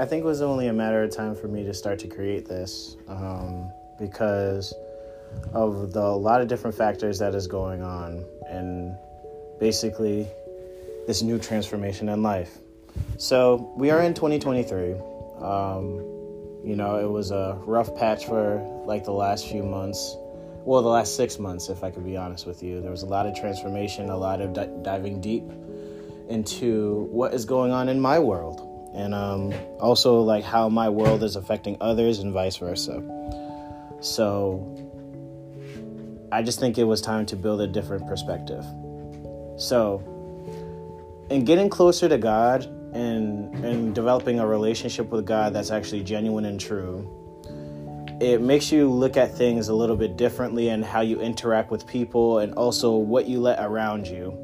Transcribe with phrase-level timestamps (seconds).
[0.00, 2.48] I think it was only a matter of time for me to start to create
[2.48, 4.72] this um, because
[5.52, 8.96] of the a lot of different factors that is going on and
[9.58, 10.26] basically
[11.06, 12.56] this new transformation in life.
[13.18, 14.94] So we are in 2023.
[15.42, 15.98] Um,
[16.64, 20.16] you know, it was a rough patch for like the last few months.
[20.64, 22.80] Well, the last six months, if I could be honest with you.
[22.80, 25.44] There was a lot of transformation, a lot of di- diving deep
[26.30, 31.22] into what is going on in my world, and um, also like how my world
[31.22, 33.02] is affecting others and vice versa.
[34.00, 34.76] So,
[36.32, 38.64] I just think it was time to build a different perspective.
[39.56, 40.02] So,
[41.30, 46.44] in getting closer to God and and developing a relationship with God that's actually genuine
[46.44, 47.08] and true,
[48.20, 51.86] it makes you look at things a little bit differently and how you interact with
[51.86, 54.36] people and also what you let around you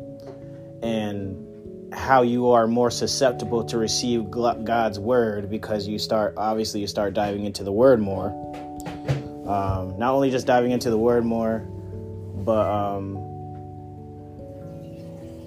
[0.82, 1.45] and
[1.92, 7.14] how you are more susceptible to receive God's word because you start obviously you start
[7.14, 8.30] diving into the word more.
[9.46, 11.60] Um, not only just diving into the word more,
[12.44, 13.16] but um,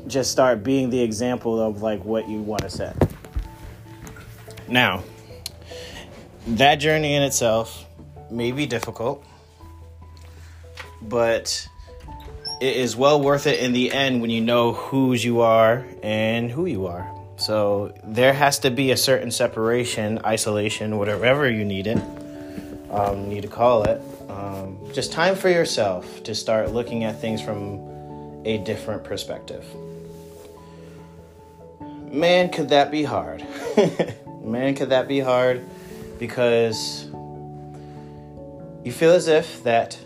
[0.08, 2.96] just start being the example of like what you want to set.
[4.68, 5.04] Now,
[6.48, 7.86] that journey in itself
[8.32, 9.26] may be difficult,
[11.02, 11.68] but
[12.60, 16.52] it is well worth it in the end when you know whose you are and
[16.52, 17.10] who you are.
[17.38, 21.98] So there has to be a certain separation, isolation, whatever you need it,
[22.92, 24.02] um, need to call it.
[24.28, 27.80] Um, just time for yourself to start looking at things from
[28.46, 29.66] a different perspective.
[32.12, 33.46] Man, could that be hard?
[34.44, 35.66] Man, could that be hard?
[36.18, 37.06] Because
[38.84, 39.98] you feel as if that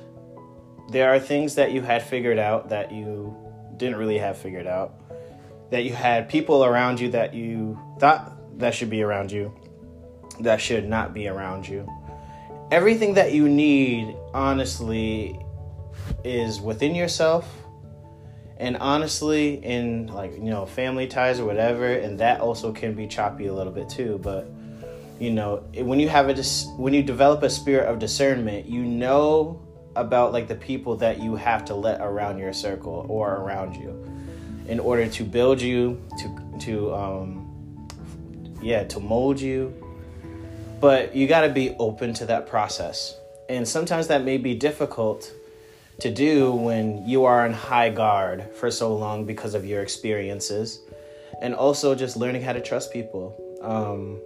[0.94, 3.36] there are things that you had figured out that you
[3.78, 4.94] didn't really have figured out.
[5.72, 9.52] That you had people around you that you thought that should be around you
[10.40, 11.88] that should not be around you.
[12.72, 15.40] Everything that you need, honestly,
[16.24, 17.48] is within yourself
[18.58, 23.08] and honestly in like you know family ties or whatever and that also can be
[23.08, 24.50] choppy a little bit too but
[25.20, 28.84] you know when you have a dis- when you develop a spirit of discernment you
[28.84, 29.60] know
[29.96, 33.90] about like the people that you have to let around your circle or around you
[34.68, 37.90] in order to build you to to um
[38.62, 39.74] yeah to mold you.
[40.80, 43.16] But you got to be open to that process.
[43.48, 45.32] And sometimes that may be difficult
[46.00, 50.82] to do when you are on high guard for so long because of your experiences
[51.42, 53.34] and also just learning how to trust people.
[53.62, 54.20] Um,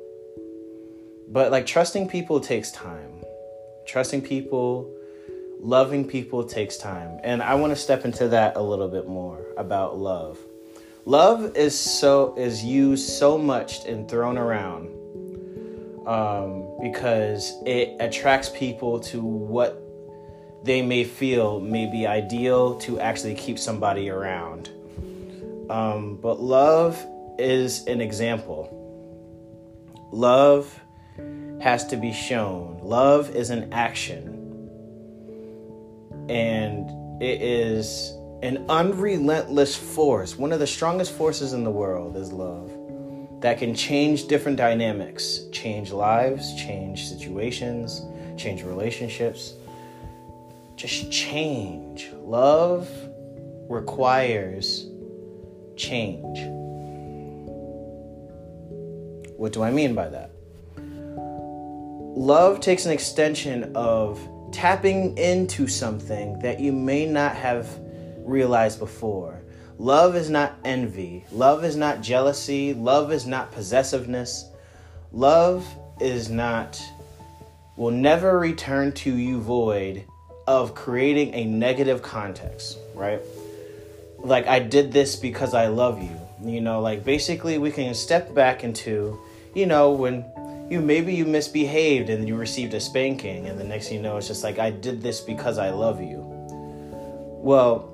[1.29, 3.11] but like trusting people takes time.
[3.85, 4.91] Trusting people
[5.59, 9.45] loving people takes time and i want to step into that a little bit more
[9.57, 10.39] about love
[11.05, 14.89] love is so is used so much and thrown around
[16.07, 19.83] um, because it attracts people to what
[20.63, 24.69] they may feel may be ideal to actually keep somebody around.
[25.69, 27.03] Um, but love
[27.37, 28.73] is an example.
[30.11, 30.79] Love
[31.61, 32.79] has to be shown.
[32.81, 34.36] Love is an action.
[36.29, 40.37] And it is an unrelentless force.
[40.37, 42.71] One of the strongest forces in the world is love
[43.41, 48.01] that can change different dynamics, change lives, change situations,
[48.35, 49.53] change relationships
[50.77, 52.11] just change.
[52.21, 52.87] Love
[53.67, 54.85] requires
[55.75, 56.37] change.
[59.35, 60.31] What do I mean by that?
[62.15, 64.19] Love takes an extension of
[64.57, 67.69] tapping into something that you may not have
[68.25, 69.39] realized before.
[69.77, 71.23] Love is not envy.
[71.31, 72.73] Love is not jealousy.
[72.73, 74.49] Love is not possessiveness.
[75.11, 75.63] Love
[76.01, 76.81] is not,
[77.75, 80.03] will never return to you void
[80.47, 83.21] of creating a negative context, right?
[84.17, 86.19] Like, I did this because I love you.
[86.43, 89.19] You know, like basically, we can step back into,
[89.53, 90.25] you know, when
[90.69, 94.17] you maybe you misbehaved and you received a spanking, and the next thing you know,
[94.17, 96.23] it's just like, I did this because I love you.
[97.41, 97.93] Well,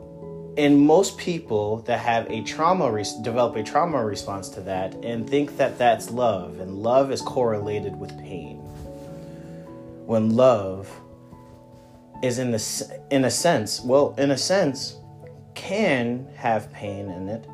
[0.57, 5.29] in most people that have a trauma, re- develop a trauma response to that and
[5.29, 8.57] think that that's love, and love is correlated with pain.
[10.05, 10.89] When love
[12.21, 14.97] is in the in a sense, well, in a sense,
[15.55, 17.45] can have pain in it.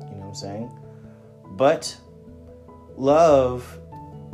[0.00, 0.78] You know what I'm saying?
[1.56, 1.96] But
[2.96, 3.78] love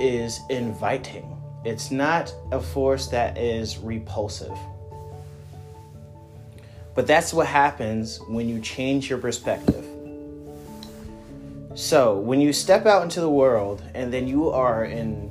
[0.01, 1.37] is inviting.
[1.65, 4.57] It's not a force that is repulsive.
[6.95, 9.85] But that's what happens when you change your perspective.
[11.75, 15.31] So, when you step out into the world and then you are in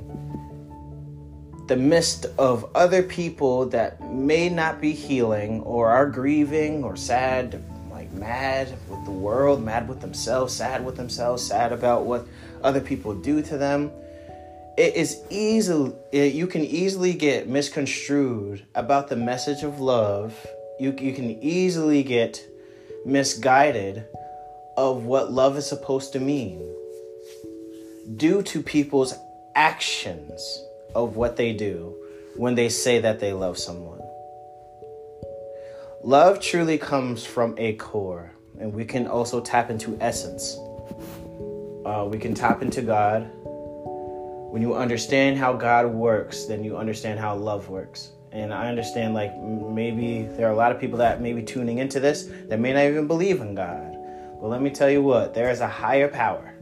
[1.66, 7.62] the midst of other people that may not be healing or are grieving or sad,
[7.92, 12.26] like mad with the world, mad with themselves, sad with themselves, sad about what
[12.64, 13.92] other people do to them.
[14.76, 20.34] It is easily you can easily get misconstrued about the message of love.
[20.78, 22.44] You you can easily get
[23.04, 24.04] misguided
[24.76, 26.66] of what love is supposed to mean
[28.16, 29.14] due to people's
[29.54, 30.64] actions
[30.94, 31.94] of what they do
[32.36, 34.00] when they say that they love someone.
[36.02, 40.56] Love truly comes from a core, and we can also tap into essence.
[41.84, 43.30] Uh, we can tap into God.
[44.50, 48.10] When you understand how God works, then you understand how love works.
[48.32, 51.78] And I understand, like, maybe there are a lot of people that may be tuning
[51.78, 53.96] into this that may not even believe in God.
[54.40, 56.54] But let me tell you what, there is a higher power.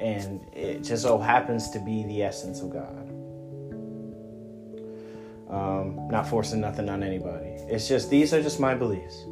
[0.00, 3.04] And it just so happens to be the essence of God.
[5.50, 7.48] Um, not forcing nothing on anybody.
[7.68, 9.24] It's just these are just my beliefs.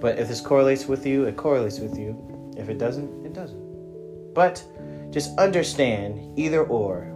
[0.00, 2.54] But if this correlates with you, it correlates with you.
[2.56, 4.34] If it doesn't, it doesn't.
[4.34, 4.64] But
[5.12, 7.06] just understand either or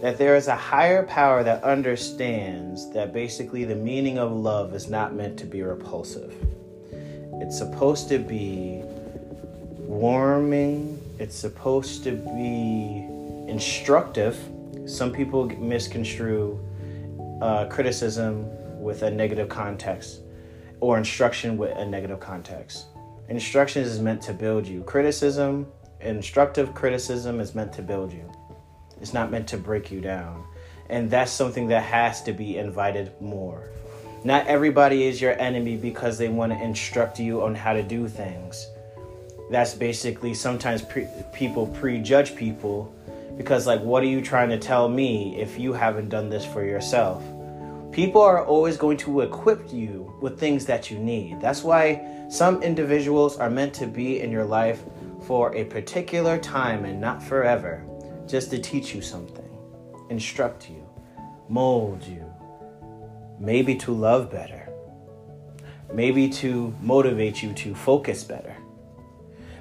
[0.00, 4.88] that there is a higher power that understands that basically the meaning of love is
[4.88, 6.34] not meant to be repulsive.
[7.34, 8.82] It's supposed to be
[9.78, 13.06] warming, it's supposed to be
[13.50, 14.38] instructive.
[14.86, 16.58] Some people misconstrue
[17.40, 18.46] uh, criticism
[18.80, 20.20] with a negative context
[20.80, 22.86] or instruction with a negative context.
[23.28, 24.82] Instruction is meant to build you.
[24.82, 25.66] Criticism,
[26.02, 28.30] instructive criticism is meant to build you.
[29.00, 30.44] It's not meant to break you down.
[30.88, 33.70] And that's something that has to be invited more.
[34.24, 38.06] Not everybody is your enemy because they want to instruct you on how to do
[38.06, 38.66] things.
[39.50, 42.94] That's basically sometimes pre- people prejudge people
[43.36, 46.64] because, like, what are you trying to tell me if you haven't done this for
[46.64, 47.22] yourself?
[47.90, 51.40] People are always going to equip you with things that you need.
[51.40, 54.84] That's why some individuals are meant to be in your life
[55.32, 57.82] for a particular time and not forever,
[58.28, 59.48] just to teach you something,
[60.10, 60.86] instruct you,
[61.48, 62.22] mold you,
[63.40, 64.68] maybe to love better,
[65.90, 68.54] maybe to motivate you to focus better,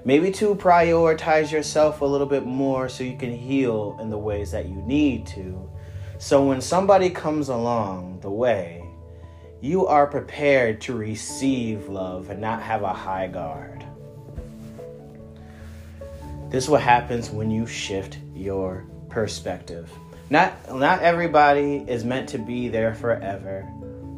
[0.03, 4.51] maybe to prioritize yourself a little bit more so you can heal in the ways
[4.51, 5.71] that you need to
[6.19, 8.83] so when somebody comes along the way,
[9.61, 13.70] you are prepared to receive love and not have a high guard.
[16.51, 19.89] This is what happens when you shift your perspective.
[20.29, 23.65] Not not everybody is meant to be there forever.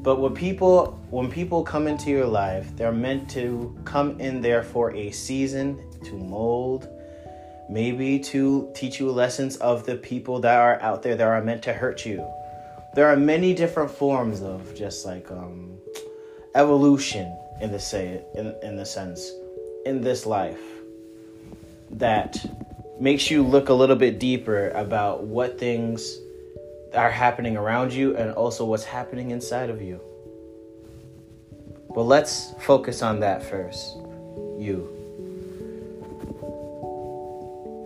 [0.01, 4.63] But when people when people come into your life, they're meant to come in there
[4.63, 6.87] for a season to mold,
[7.69, 11.61] maybe to teach you lessons of the people that are out there that are meant
[11.63, 12.27] to hurt you.
[12.95, 15.77] There are many different forms of just like um,
[16.55, 19.31] evolution in the say in, in the sense
[19.85, 20.72] in this life
[21.93, 22.43] that
[22.99, 26.17] makes you look a little bit deeper about what things
[26.93, 29.99] are happening around you and also what's happening inside of you.
[31.93, 33.95] But let's focus on that first.
[34.57, 34.89] You.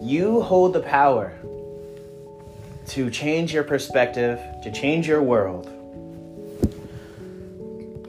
[0.02, 1.34] You hold the power
[2.88, 5.70] to change your perspective, to change your world.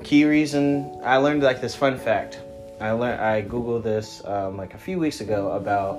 [0.05, 2.38] Key reason I learned like this fun fact.
[2.80, 5.99] I learned I googled this um, like a few weeks ago about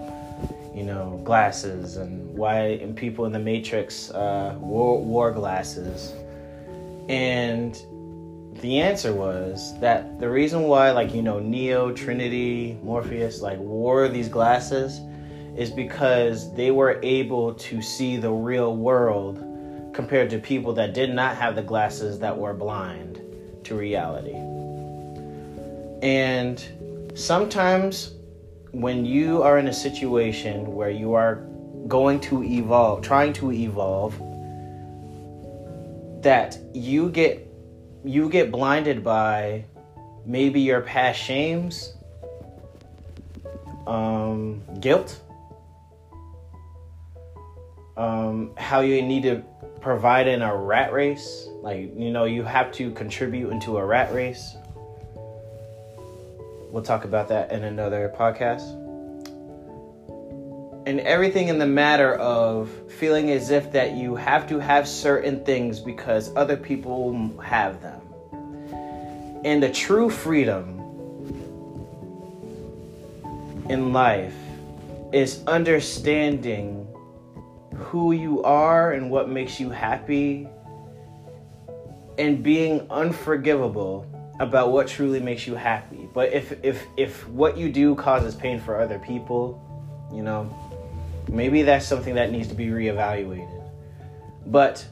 [0.73, 6.13] you know glasses and why and people in the Matrix uh, wore, wore glasses,
[7.09, 7.77] and
[8.61, 14.07] the answer was that the reason why like you know Neo, Trinity, Morpheus like wore
[14.07, 15.01] these glasses
[15.57, 19.43] is because they were able to see the real world
[19.93, 23.19] compared to people that did not have the glasses that were blind
[23.65, 24.58] to reality.
[26.01, 28.13] And sometimes
[28.71, 31.35] when you are in a situation where you are
[31.87, 34.17] going to evolve, trying to evolve,
[36.21, 37.45] that you get
[38.03, 39.65] you get blinded by
[40.25, 41.95] maybe your past shames,
[43.87, 45.19] um, guilt,
[47.97, 49.43] um, how you need to
[49.81, 51.49] provide in a rat race.
[51.61, 54.55] Like, you know, you have to contribute into a rat race.
[56.69, 58.75] We'll talk about that in another podcast.
[60.85, 65.43] And everything in the matter of feeling as if that you have to have certain
[65.43, 68.01] things because other people have them.
[69.43, 70.79] And the true freedom
[73.67, 74.35] in life
[75.11, 76.87] is understanding
[77.75, 80.47] who you are and what makes you happy
[82.19, 84.05] and being unforgivable
[84.39, 86.09] about what truly makes you happy.
[86.13, 89.61] But if if if what you do causes pain for other people,
[90.13, 90.49] you know,
[91.27, 93.63] maybe that's something that needs to be reevaluated.
[94.45, 94.85] But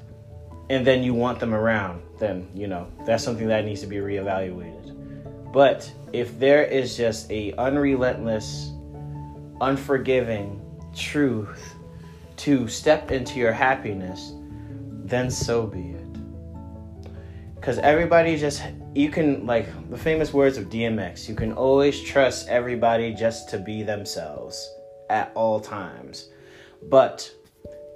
[0.70, 3.98] and then you want them around, then, you know, that's something that needs to be
[3.98, 5.54] reevaluated.
[5.54, 8.72] But if there is just a unrelentless,
[9.62, 10.62] unforgiving
[10.96, 11.76] truth
[12.38, 14.34] to step into your happiness,
[15.06, 17.06] then so be it.
[17.56, 18.62] Because everybody just,
[18.98, 23.60] you can, like the famous words of DMX, you can always trust everybody just to
[23.60, 24.74] be themselves
[25.10, 26.30] at all times.
[26.90, 27.32] But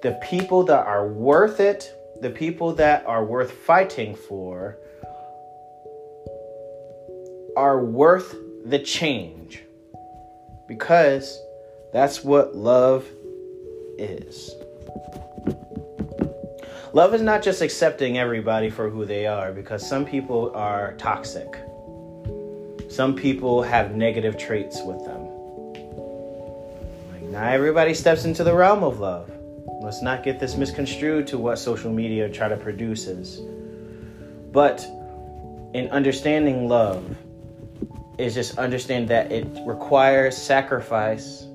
[0.03, 1.91] the people that are worth it,
[2.21, 4.77] the people that are worth fighting for,
[7.57, 9.63] are worth the change.
[10.67, 11.41] Because
[11.91, 13.07] that's what love
[13.97, 14.51] is.
[16.93, 21.57] Love is not just accepting everybody for who they are, because some people are toxic.
[22.89, 25.21] Some people have negative traits with them.
[27.13, 29.31] Like, not everybody steps into the realm of love.
[29.81, 33.39] Let's not get this misconstrued to what social media try to produces.
[34.51, 34.85] But
[35.73, 37.15] in understanding love,
[38.17, 41.45] is just understand that it requires sacrifice.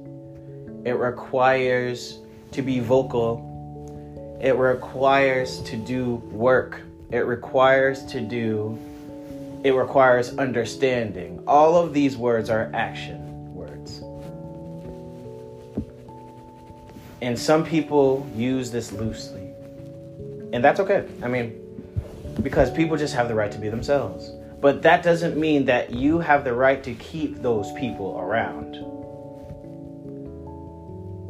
[0.85, 2.21] It requires
[2.53, 3.46] to be vocal.
[4.41, 6.81] It requires to do work.
[7.11, 8.79] It requires to do,
[9.63, 11.43] it requires understanding.
[11.47, 14.03] All of these words are action words.
[17.23, 19.53] And some people use this loosely.
[20.53, 21.07] And that's okay.
[21.23, 21.63] I mean,
[22.43, 24.31] because people just have the right to be themselves.
[24.61, 28.75] But that doesn't mean that you have the right to keep those people around.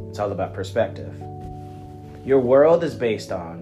[0.09, 1.15] It's all about perspective.
[2.27, 3.59] Your world is based on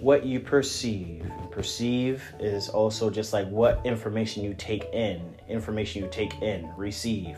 [0.00, 1.28] what you perceive.
[1.50, 7.36] Perceive is also just like what information you take in, information you take in, receive.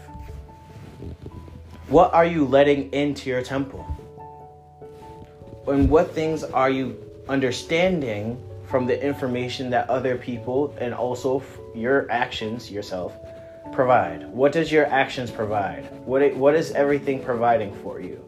[1.88, 3.86] What are you letting into your temple?
[5.66, 11.42] And what things are you understanding from the information that other people and also
[11.74, 13.14] your actions yourself
[13.72, 14.28] provide?
[14.28, 15.84] What does your actions provide?
[16.04, 18.22] What what is everything providing for you?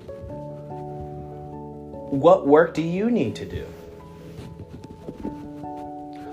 [2.16, 3.64] What work do you need to do?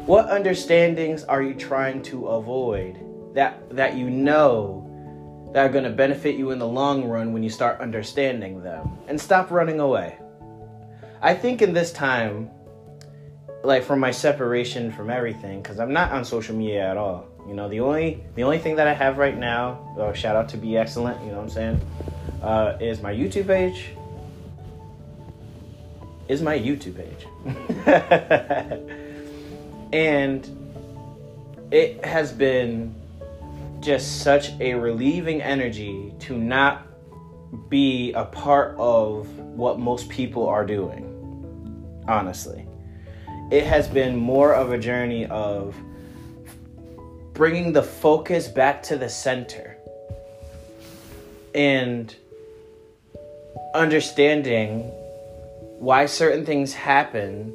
[0.05, 2.99] What understandings are you trying to avoid
[3.35, 4.79] that that you know
[5.53, 8.97] that are going to benefit you in the long run when you start understanding them
[9.09, 10.17] and stop running away?
[11.21, 12.49] I think in this time
[13.65, 17.27] like from my separation from everything because I'm not on social media at all.
[17.45, 20.47] You know, the only the only thing that I have right now, oh, shout out
[20.49, 21.81] to Be Excellent, you know what I'm saying,
[22.41, 23.97] uh, is my YouTube page
[26.27, 27.27] is my YouTube page.
[29.93, 30.49] and
[31.71, 32.95] it has been
[33.81, 36.87] just such a relieving energy to not
[37.69, 41.09] be a part of what most people are doing.
[42.07, 42.67] Honestly,
[43.51, 45.75] it has been more of a journey of
[47.33, 49.77] bringing the focus back to the center
[51.53, 52.15] and
[53.73, 54.91] understanding
[55.83, 57.53] why certain things happen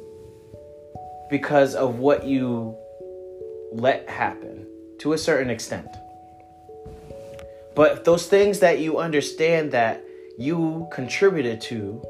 [1.31, 2.77] because of what you
[3.71, 4.67] let happen
[4.99, 5.87] to a certain extent.
[7.75, 10.03] But those things that you understand that
[10.37, 12.03] you contributed to,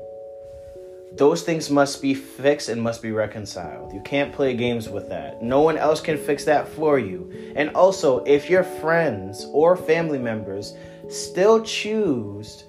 [1.14, 3.94] those things must be fixed and must be reconciled.
[3.94, 5.42] You can't play games with that.
[5.42, 7.32] No one else can fix that for you.
[7.56, 10.74] And also, if your friends or family members
[11.08, 12.66] still choose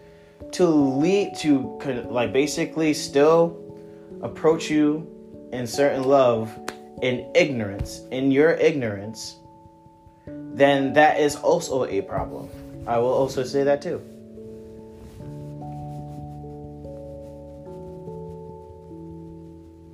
[0.53, 1.79] to lead to
[2.09, 3.57] like basically still
[4.23, 5.07] approach you
[5.53, 6.57] in certain love
[7.03, 9.41] in ignorance in your ignorance
[10.61, 12.49] then that is also a problem.
[12.87, 14.03] I will also say that too.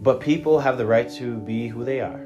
[0.01, 2.19] But people have the right to be who they are.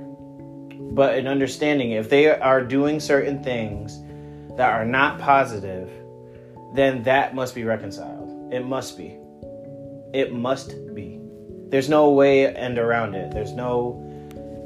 [0.92, 3.98] But in understanding if they are doing certain things
[4.56, 5.90] that are not positive
[6.72, 8.19] then that must be reconciled.
[8.52, 9.16] It must be.
[10.12, 11.20] It must be.
[11.68, 13.30] There's no way and around it.
[13.30, 14.06] There's no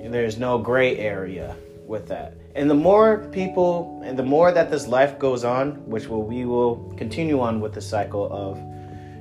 [0.02, 2.34] there's no gray area with that.
[2.54, 6.44] And the more people and the more that this life goes on, which will we
[6.44, 8.60] will continue on with the cycle of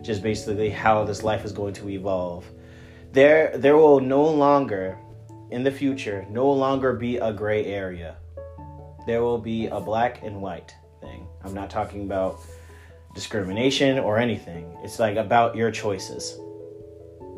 [0.04, 2.46] just basically how this life is going to evolve.
[3.12, 4.98] There there will no longer
[5.52, 8.16] in the future no longer be a gray area.
[9.06, 11.28] There will be a black and white thing.
[11.44, 12.40] I'm not talking about
[13.14, 14.76] discrimination or anything.
[14.84, 16.38] It's like about your choices.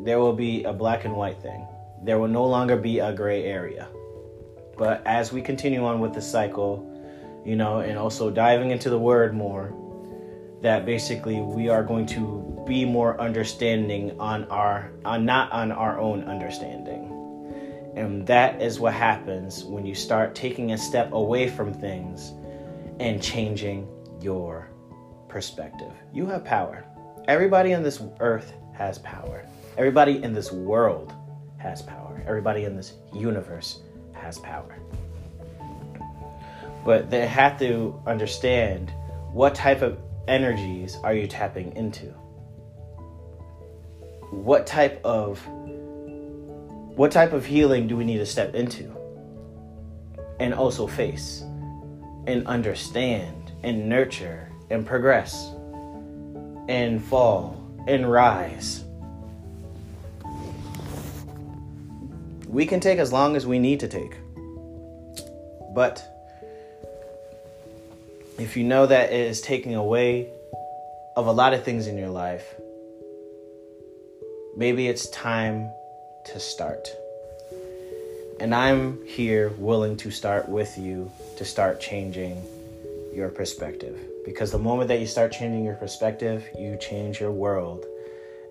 [0.00, 1.66] there will be a black and white thing.
[2.02, 3.88] There will no longer be a gray area.
[4.76, 6.84] But as we continue on with the cycle,
[7.44, 9.72] you know, and also diving into the word more,
[10.62, 15.98] that basically we are going to be more understanding on our on not on our
[15.98, 17.12] own understanding.
[17.96, 22.32] And that is what happens when you start taking a step away from things
[23.00, 23.88] and changing
[24.20, 24.70] your
[25.28, 25.92] perspective.
[26.12, 26.84] You have power.
[27.28, 29.46] Everybody on this earth has power.
[29.76, 31.12] Everybody in this world
[31.58, 32.22] has power.
[32.26, 33.80] Everybody in this universe
[34.12, 34.76] has power.
[36.84, 38.92] But they have to understand
[39.32, 42.06] what type of energies are you tapping into?
[44.30, 45.44] What type of
[46.96, 48.90] what type of healing do we need to step into?
[50.40, 51.42] And also face
[52.26, 55.50] and understand and nurture and progress
[56.68, 58.84] and fall and rise.
[62.48, 64.14] We can take as long as we need to take.
[65.74, 66.02] But
[68.38, 70.30] if you know that it is taking away
[71.16, 72.54] of a lot of things in your life,
[74.56, 75.70] maybe it's time
[76.26, 76.88] to start.
[78.40, 82.42] And I'm here willing to start with you to start changing
[83.14, 83.98] your perspective.
[84.26, 87.86] Because the moment that you start changing your perspective, you change your world.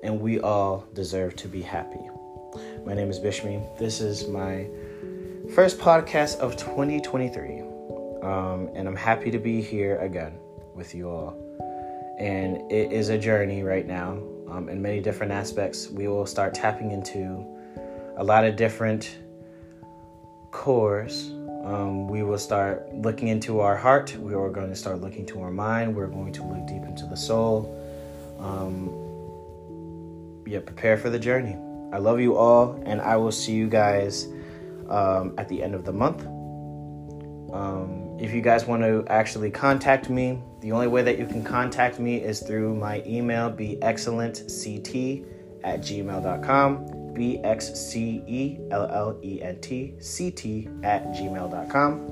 [0.03, 1.99] And we all deserve to be happy.
[2.85, 3.77] My name is Bishmi.
[3.77, 4.67] This is my
[5.53, 7.59] first podcast of 2023.
[8.23, 10.37] Um, and I'm happy to be here again
[10.73, 11.35] with you all.
[12.19, 14.17] And it is a journey right now
[14.49, 15.89] um, in many different aspects.
[15.89, 17.45] We will start tapping into
[18.15, 19.17] a lot of different
[20.51, 21.31] cores
[21.65, 24.15] um, we will start looking into our heart.
[24.17, 25.95] We are going to start looking to our mind.
[25.95, 27.75] We're going to look deep into the soul.
[28.39, 28.93] Um,
[30.45, 31.57] yeah, prepare for the journey.
[31.91, 34.27] I love you all, and I will see you guys
[34.89, 36.21] um, at the end of the month.
[37.51, 41.43] Um, if you guys want to actually contact me, the only way that you can
[41.43, 45.25] contact me is through my email, be excellentct
[45.63, 47.04] at gmail.com.
[47.15, 52.11] B X C E L L E N T C T at gmail.com.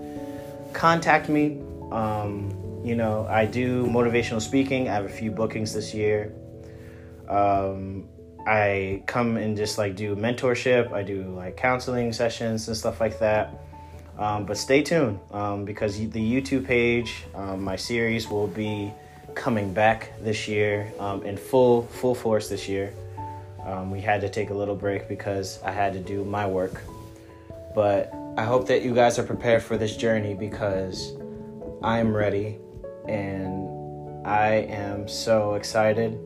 [0.73, 1.61] Contact me.
[1.91, 4.89] Um, you know, I do motivational speaking.
[4.89, 6.33] I have a few bookings this year.
[7.29, 8.07] Um,
[8.45, 10.91] I come and just like do mentorship.
[10.91, 13.59] I do like counseling sessions and stuff like that.
[14.17, 18.91] Um, but stay tuned um, because the YouTube page, um, my series will be
[19.33, 22.93] coming back this year um, in full full force this year.
[23.65, 26.82] Um, we had to take a little break because I had to do my work.
[27.73, 31.15] But I hope that you guys are prepared for this journey because
[31.82, 32.60] I am ready
[33.08, 36.19] and I am so excited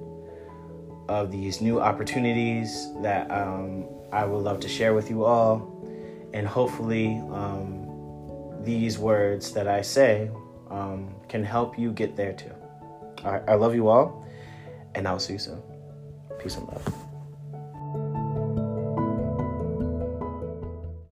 [1.10, 5.74] of these new opportunities that um, I would love to share with you all.
[6.34, 7.88] And hopefully, um,
[8.64, 10.30] these words that I say
[10.70, 12.52] um, can help you get there too.
[13.24, 14.26] All right, I love you all,
[14.94, 15.62] and I'll see you soon.
[16.40, 17.07] Peace and love.